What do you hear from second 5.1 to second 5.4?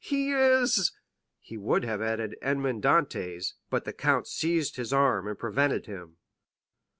and